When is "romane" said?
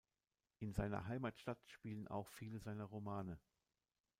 2.85-3.39